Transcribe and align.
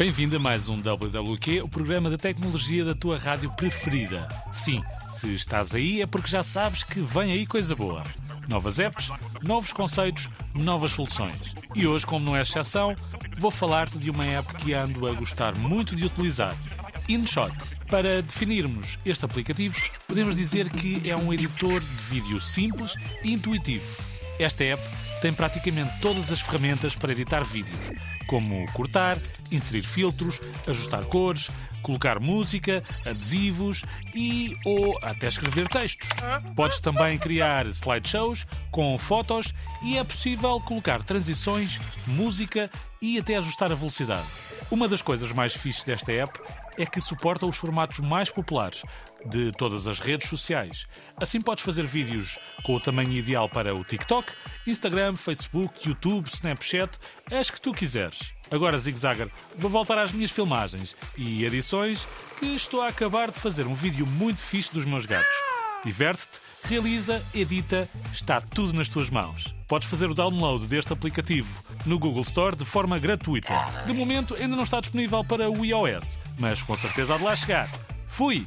Bem-vindo 0.00 0.36
a 0.36 0.38
mais 0.38 0.66
um 0.66 0.80
WWQ, 0.80 1.60
o 1.60 1.68
programa 1.68 2.08
de 2.08 2.16
tecnologia 2.16 2.82
da 2.86 2.94
tua 2.94 3.18
rádio 3.18 3.50
preferida. 3.50 4.26
Sim, 4.50 4.80
se 5.10 5.28
estás 5.34 5.74
aí 5.74 6.00
é 6.00 6.06
porque 6.06 6.26
já 6.26 6.42
sabes 6.42 6.82
que 6.82 7.00
vem 7.00 7.32
aí 7.32 7.46
coisa 7.46 7.76
boa. 7.76 8.02
Novas 8.48 8.78
apps, 8.80 9.12
novos 9.42 9.74
conceitos, 9.74 10.30
novas 10.54 10.92
soluções. 10.92 11.54
E 11.74 11.86
hoje, 11.86 12.06
como 12.06 12.24
não 12.24 12.34
é 12.34 12.40
exceção, 12.40 12.96
vou 13.36 13.50
falar-te 13.50 13.98
de 13.98 14.08
uma 14.08 14.24
app 14.24 14.54
que 14.54 14.72
ando 14.72 15.06
a 15.06 15.12
gostar 15.12 15.54
muito 15.54 15.94
de 15.94 16.06
utilizar. 16.06 16.56
InShot. 17.06 17.52
Para 17.86 18.22
definirmos 18.22 18.98
este 19.04 19.26
aplicativo, 19.26 19.78
podemos 20.08 20.34
dizer 20.34 20.70
que 20.70 21.10
é 21.10 21.14
um 21.14 21.30
editor 21.30 21.78
de 21.78 22.02
vídeo 22.08 22.40
simples 22.40 22.94
e 23.22 23.34
intuitivo. 23.34 24.09
Esta 24.40 24.64
app 24.64 24.82
tem 25.20 25.34
praticamente 25.34 26.00
todas 26.00 26.32
as 26.32 26.40
ferramentas 26.40 26.94
para 26.94 27.12
editar 27.12 27.44
vídeos, 27.44 27.92
como 28.26 28.64
cortar, 28.72 29.18
inserir 29.52 29.82
filtros, 29.82 30.40
ajustar 30.66 31.04
cores, 31.04 31.50
colocar 31.82 32.18
música, 32.18 32.82
adesivos 33.04 33.84
e 34.14 34.56
ou 34.64 34.98
até 35.02 35.28
escrever 35.28 35.68
textos. 35.68 36.08
Podes 36.56 36.80
também 36.80 37.18
criar 37.18 37.66
slideshows 37.66 38.46
com 38.70 38.96
fotos 38.96 39.52
e 39.82 39.98
é 39.98 40.04
possível 40.04 40.58
colocar 40.60 41.02
transições, 41.02 41.78
música 42.06 42.70
e 43.02 43.18
até 43.18 43.36
ajustar 43.36 43.70
a 43.70 43.74
velocidade. 43.74 44.26
Uma 44.70 44.86
das 44.86 45.02
coisas 45.02 45.32
mais 45.32 45.52
fixes 45.52 45.82
desta 45.82 46.12
app 46.12 46.38
é 46.78 46.86
que 46.86 47.00
suporta 47.00 47.44
os 47.44 47.56
formatos 47.56 47.98
mais 47.98 48.30
populares 48.30 48.82
de 49.26 49.50
todas 49.52 49.88
as 49.88 49.98
redes 49.98 50.28
sociais. 50.28 50.86
Assim 51.16 51.40
podes 51.40 51.64
fazer 51.64 51.86
vídeos 51.86 52.38
com 52.62 52.76
o 52.76 52.80
tamanho 52.80 53.10
ideal 53.10 53.48
para 53.48 53.74
o 53.74 53.82
TikTok, 53.82 54.32
Instagram, 54.68 55.16
Facebook, 55.16 55.88
YouTube, 55.88 56.28
Snapchat, 56.28 56.98
as 57.32 57.50
que 57.50 57.60
tu 57.60 57.74
quiseres. 57.74 58.32
Agora, 58.48 58.78
Zig 58.78 58.96
Zagger, 58.96 59.28
vou 59.56 59.70
voltar 59.70 59.98
às 59.98 60.12
minhas 60.12 60.30
filmagens 60.30 60.96
e 61.16 61.44
edições 61.44 62.06
que 62.38 62.46
estou 62.46 62.80
a 62.80 62.88
acabar 62.88 63.32
de 63.32 63.40
fazer 63.40 63.66
um 63.66 63.74
vídeo 63.74 64.06
muito 64.06 64.40
fixe 64.40 64.72
dos 64.72 64.84
meus 64.84 65.04
gatos. 65.04 65.34
Diverte-te, 65.84 66.40
realiza, 66.64 67.20
edita, 67.34 67.88
está 68.12 68.40
tudo 68.40 68.72
nas 68.72 68.88
tuas 68.88 69.10
mãos. 69.10 69.59
Podes 69.70 69.86
fazer 69.86 70.10
o 70.10 70.14
download 70.14 70.66
deste 70.66 70.92
aplicativo 70.92 71.62
no 71.86 71.96
Google 71.96 72.22
Store 72.22 72.56
de 72.56 72.64
forma 72.64 72.98
gratuita. 72.98 73.54
De 73.86 73.92
momento 73.92 74.34
ainda 74.34 74.56
não 74.56 74.64
está 74.64 74.80
disponível 74.80 75.22
para 75.22 75.48
o 75.48 75.64
iOS, 75.64 76.18
mas 76.36 76.60
com 76.60 76.74
certeza 76.74 77.14
há 77.14 77.18
de 77.18 77.22
lá 77.22 77.36
chegar. 77.36 77.70
Fui! 78.04 78.44